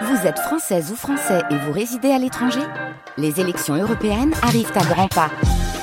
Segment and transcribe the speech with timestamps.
[0.00, 2.62] Vous êtes française ou français et vous résidez à l'étranger
[3.18, 5.30] Les élections européennes arrivent à grands pas.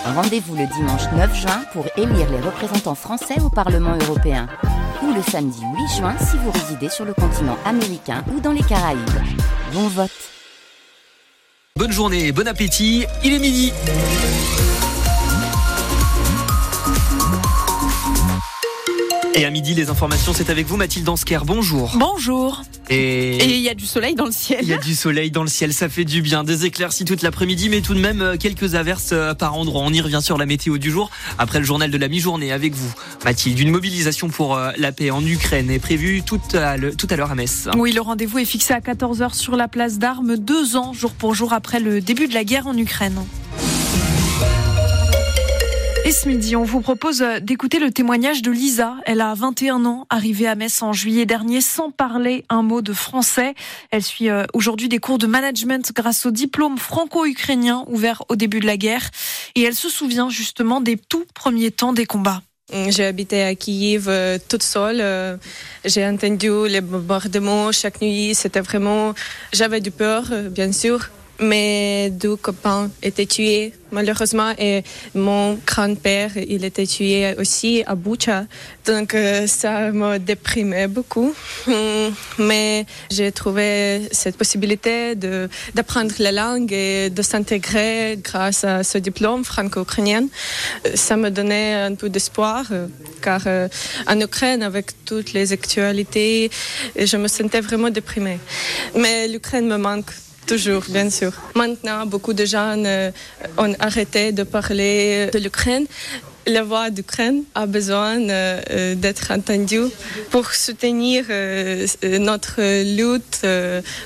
[0.03, 4.47] Rendez-vous le dimanche 9 juin pour élire les représentants français au Parlement européen.
[5.03, 8.63] Ou le samedi 8 juin si vous résidez sur le continent américain ou dans les
[8.63, 8.99] Caraïbes.
[9.73, 10.11] Bon vote
[11.75, 13.71] Bonne journée, bon appétit, il est midi
[19.35, 21.39] Et à midi, les informations, c'est avec vous, Mathilde Dansker.
[21.45, 21.93] Bonjour.
[21.95, 22.61] Bonjour.
[22.89, 24.59] Et il y a du soleil dans le ciel.
[24.63, 26.43] Il y a du soleil dans le ciel, ça fait du bien.
[26.43, 29.81] Des éclaircies toute l'après-midi, mais tout de même euh, quelques averses euh, par endroit.
[29.83, 32.73] On y revient sur la météo du jour après le journal de la mi-journée avec
[32.73, 32.91] vous,
[33.25, 33.59] Mathilde.
[33.59, 37.69] Une mobilisation pour euh, la paix en Ukraine est prévue tout à l'heure à Metz.
[37.77, 41.35] Oui, le rendez-vous est fixé à 14h sur la place d'Armes, deux ans jour pour
[41.35, 43.23] jour après le début de la guerre en Ukraine.
[46.09, 48.95] Et ce midi, on vous propose d'écouter le témoignage de Lisa.
[49.05, 52.93] Elle a 21 ans, arrivée à Metz en juillet dernier sans parler un mot de
[52.93, 53.53] français.
[53.91, 58.59] Elle suit euh, aujourd'hui des cours de management grâce au diplôme franco-ukrainien ouvert au début
[58.59, 59.11] de la guerre.
[59.53, 62.41] Et elle se souvient justement des tout premiers temps des combats.
[62.87, 65.01] J'ai habité à Kiev euh, toute seule.
[65.01, 65.37] Euh,
[65.85, 68.33] j'ai entendu les bombardements chaque nuit.
[68.33, 69.13] C'était vraiment.
[69.53, 71.11] J'avais du peur, bien sûr.
[71.39, 74.83] Mes deux copains étaient tués malheureusement et
[75.15, 78.45] mon grand-père il était tué aussi à Bucha.
[78.85, 81.33] Donc euh, ça m'a déprimé beaucoup.
[82.37, 85.15] Mais j'ai trouvé cette possibilité
[85.73, 90.27] d'apprendre la langue et de s'intégrer grâce à ce diplôme franco-ukrainien.
[90.95, 92.65] Ça me donnait un peu d'espoir
[93.21, 93.67] car euh,
[94.07, 96.49] en Ukraine avec toutes les actualités
[96.95, 98.39] je me sentais vraiment déprimée.
[98.95, 100.11] Mais l'Ukraine me manque
[100.47, 101.31] Toujours, bien sûr.
[101.55, 103.11] Maintenant, beaucoup de gens euh,
[103.57, 105.85] ont arrêté de parler de l'Ukraine
[106.49, 109.85] la voix d'Ukraine a besoin euh, euh, d'être entendue
[110.31, 111.85] pour soutenir euh,
[112.19, 113.45] notre lutte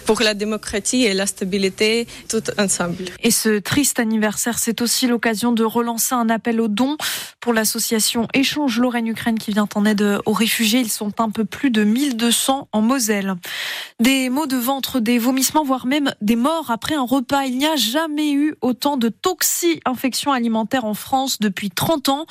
[0.06, 3.06] pour la démocratie et la stabilité tout ensemble.
[3.22, 6.98] Et ce triste anniversaire, c'est aussi l'occasion de relancer un appel aux dons
[7.40, 10.80] pour l'association Échange Lorraine-Ukraine qui vient en aide aux réfugiés.
[10.80, 13.36] Ils sont un peu plus de 1200 en Moselle.
[14.00, 17.44] Des maux de ventre, des vomissements, voire même des morts après un repas.
[17.44, 22.26] Il n'y a jamais eu autant de toxi-infections alimentaires en France depuis 30 ans.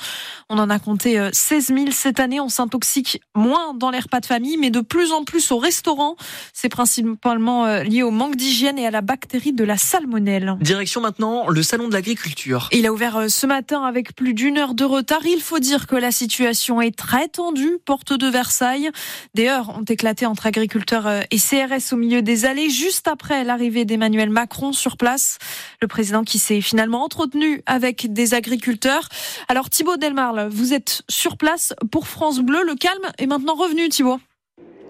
[0.49, 2.39] On en a compté 16 euh, 000 cette année.
[2.39, 6.15] On s'intoxique moins dans les repas de famille, mais de plus en plus au restaurant.
[6.53, 10.55] C'est principalement euh, lié au manque d'hygiène et à la bactérie de la salmonelle.
[10.61, 12.69] Direction maintenant le salon de l'agriculture.
[12.71, 15.25] Il a ouvert euh, ce matin avec plus d'une heure de retard.
[15.25, 18.91] Il faut dire que la situation est très tendue, porte de Versailles.
[19.33, 23.85] Des heures ont éclaté entre agriculteurs et CRS au milieu des allées, juste après l'arrivée
[23.85, 25.37] d'Emmanuel Macron sur place.
[25.81, 29.09] Le président qui s'est finalement entretenu avec des agriculteurs.
[29.47, 32.63] Alors Thibaut Delmarle, vous êtes sur place pour France Bleu.
[32.65, 34.19] Le calme est maintenant revenu, Thibaut.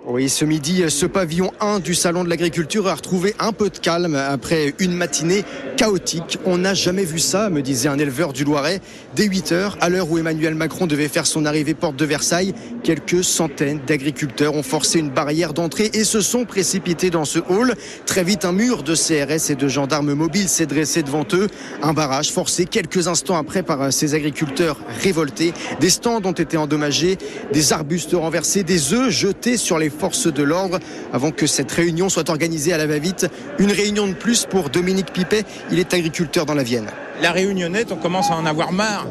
[0.06, 3.78] Oui, ce midi, ce pavillon 1 du Salon de l'Agriculture a retrouvé un peu de
[3.78, 5.46] calme après une matinée
[5.78, 6.38] chaotique.
[6.44, 8.82] On n'a jamais vu ça, me disait un éleveur du Loiret.
[9.16, 12.54] Dès 8 heures, à l'heure où Emmanuel Macron devait faire son arrivée porte de Versailles,
[12.84, 17.74] quelques centaines d'agriculteurs ont forcé une barrière d'entrée et se sont précipités dans ce hall.
[18.06, 21.48] Très vite, un mur de CRS et de gendarmes mobiles s'est dressé devant eux.
[21.82, 25.54] Un barrage forcé quelques instants après par ces agriculteurs révoltés.
[25.80, 27.18] Des stands ont été endommagés,
[27.54, 30.80] des arbustes renversés, des œufs jetés sur les forces de l'ordre
[31.12, 33.28] avant que cette réunion soit organisée à la va-vite.
[33.60, 36.88] Une réunion de plus pour Dominique Pipet, il est agriculteur dans la Vienne.
[37.22, 39.08] La réunionnette, on commence à en avoir marre.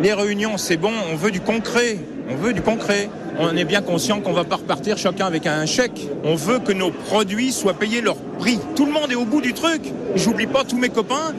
[0.00, 1.98] Les réunions, c'est bon, on veut du concret.
[2.28, 3.08] On veut du concret.
[3.38, 6.08] On est bien conscient qu'on va pas repartir chacun avec un chèque.
[6.24, 8.58] On veut que nos produits soient payés leur prix.
[8.76, 9.82] Tout le monde est au bout du truc.
[10.16, 11.32] J'oublie pas tous mes copains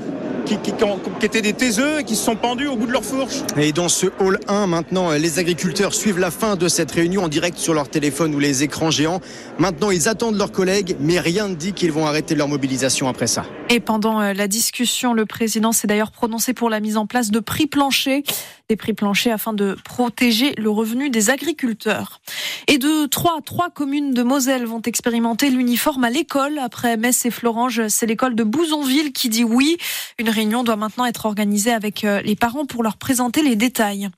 [0.61, 3.43] qui, étaient des taiseux et qui se sont pendus au bout de leur fourche.
[3.57, 7.27] Et dans ce hall 1, maintenant, les agriculteurs suivent la fin de cette réunion en
[7.27, 9.21] direct sur leur téléphone ou les écrans géants.
[9.57, 13.27] Maintenant, ils attendent leurs collègues, mais rien ne dit qu'ils vont arrêter leur mobilisation après
[13.27, 13.45] ça.
[13.69, 17.31] Et pendant euh, la discussion, le président s'est d'ailleurs prononcé pour la mise en place
[17.31, 18.21] de prix planchers,
[18.69, 22.21] des prix planchers afin de protéger le revenu des agriculteurs.
[22.67, 26.59] Et de trois, trois communes de Moselle vont expérimenter l'uniforme à l'école.
[26.59, 29.77] Après Metz et Florange, c'est l'école de Bouzonville qui dit oui.
[30.19, 34.09] Une réunion doit maintenant être organisée avec euh, les parents pour leur présenter les détails.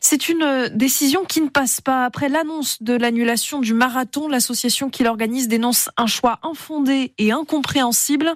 [0.00, 2.04] C'est une euh, décision qui ne passe pas.
[2.04, 8.34] Après l'annonce de l'annulation du marathon, l'association qui l'organise dénonce un choix infondé et incompréhensible.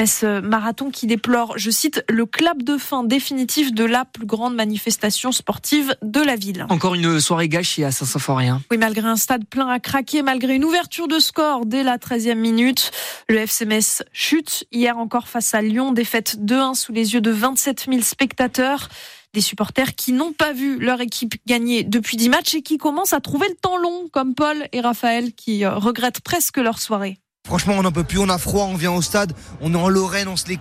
[0.00, 4.24] Mais ce marathon qui déplore, je cite, le clap de fin définitif de la plus
[4.24, 6.64] grande manifestation sportive de la ville.
[6.70, 8.62] Encore une soirée gâchée à Saint-Symphorien.
[8.70, 12.36] Oui, malgré un stade plein à craquer, malgré une ouverture de score dès la 13e
[12.36, 12.92] minute,
[13.28, 17.84] le FCMS chute hier encore face à Lyon, défaite 2-1 sous les yeux de 27
[17.90, 18.88] 000 spectateurs.
[19.34, 23.12] Des supporters qui n'ont pas vu leur équipe gagner depuis 10 matchs et qui commencent
[23.12, 27.18] à trouver le temps long, comme Paul et Raphaël qui regrettent presque leur soirée.
[27.50, 28.18] Franchement, on n'en peut plus.
[28.20, 30.60] On a froid, on vient au stade, on est en Lorraine, on se les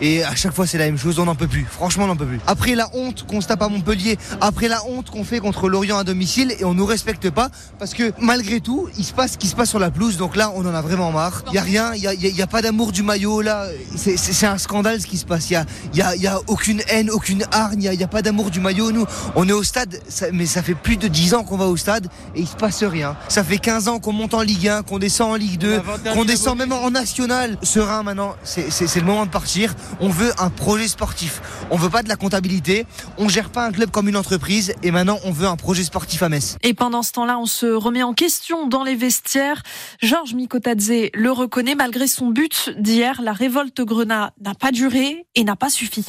[0.00, 1.18] et, à chaque fois c'est la même chose.
[1.18, 1.66] On n'en peut plus.
[1.70, 2.40] Franchement, on n'en peut plus.
[2.46, 5.98] Après la honte qu'on se tape à Montpellier, après la honte qu'on fait contre Lorient
[5.98, 9.36] à domicile et on nous respecte pas parce que malgré tout, il se passe ce
[9.36, 10.16] qui se passe sur la pelouse.
[10.16, 11.42] Donc là, on en a vraiment marre.
[11.48, 13.66] Il y a rien, il y a, pas d'amour du maillot là.
[13.96, 15.50] C'est un scandale ce qui se passe.
[15.50, 15.62] Il
[15.92, 17.90] y a aucune haine, aucune hargne.
[17.92, 18.90] Il y a, pas d'amour du maillot.
[18.90, 19.04] Nous,
[19.34, 20.00] on est au stade,
[20.32, 22.82] mais ça fait plus de 10 ans qu'on va au stade et il se passe
[22.84, 23.16] rien.
[23.28, 25.82] Ça fait 15 ans qu'on monte en Ligue 1, qu'on descend en Ligue 2,
[26.12, 27.58] qu'on descend même en national.
[27.62, 29.74] Serein maintenant, c'est le moment de partir.
[30.00, 31.40] On veut un projet sportif.
[31.70, 32.86] On veut pas de la comptabilité.
[33.18, 34.74] On gère pas un club comme une entreprise.
[34.82, 36.56] Et maintenant, on veut un projet sportif à Metz.
[36.62, 39.62] Et pendant ce temps-là, on se remet en question dans les vestiaires.
[40.00, 43.20] Georges Mikotadze le reconnaît malgré son but d'hier.
[43.22, 46.04] La révolte Grenat n'a pas duré et n'a pas suffi.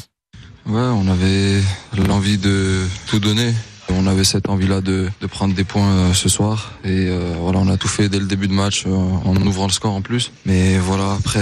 [0.65, 1.61] Ouais, on avait
[2.07, 3.53] l'envie de tout donner.
[3.89, 7.59] On avait cette envie-là de, de, prendre des points euh, ce soir et euh, voilà,
[7.59, 10.01] on a tout fait dès le début de match euh, en ouvrant le score en
[10.01, 10.31] plus.
[10.45, 11.39] Mais voilà, après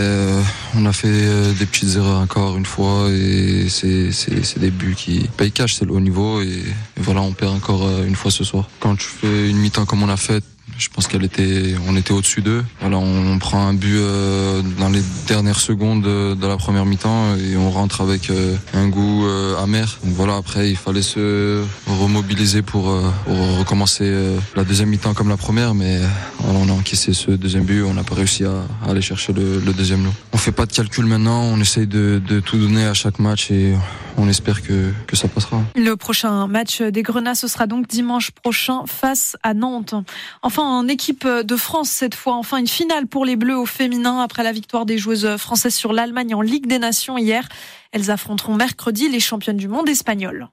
[0.76, 5.28] on a fait des petites erreurs encore une fois et c'est c'est des buts qui
[5.38, 8.44] payent cash, c'est le haut niveau et, et voilà, on perd encore une fois ce
[8.44, 8.70] soir.
[8.80, 10.44] Quand tu fais une mi-temps comme on a fait,
[10.78, 12.64] je pense qu'elle était, on était au-dessus d'eux.
[12.82, 17.56] Voilà, on prend un but euh, dans les dernières secondes de la première mi-temps et
[17.56, 20.00] on rentre avec euh, un goût euh, amer.
[20.04, 22.86] Donc voilà, après il fallait se remobiliser pour,
[23.58, 24.12] recommencer
[24.56, 26.00] la deuxième mi-temps comme la première, mais
[26.44, 29.74] on a encaissé ce deuxième but, on n'a pas réussi à, aller chercher le, le
[29.74, 30.14] deuxième lot.
[30.34, 33.52] On fait pas de calcul maintenant, on essaye de, de tout donner à chaque match
[33.52, 33.76] et
[34.18, 35.62] on espère que, que ça passera.
[35.76, 39.96] Le prochain match des Grenats, ce sera donc dimanche prochain face à Nantes.
[40.42, 42.36] Enfin, en équipe de France cette fois.
[42.36, 45.94] Enfin, une finale pour les Bleus au féminin après la victoire des joueuses françaises sur
[45.94, 47.48] l'Allemagne en Ligue des Nations hier.
[47.92, 50.50] Elles affronteront mercredi les championnes du monde espagnoles.